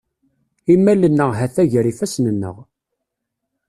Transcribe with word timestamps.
Imal-nneɣ 0.73 1.31
ha-t-a 1.39 1.63
ger 1.71 1.85
ifassen-nneɣ. 1.91 2.55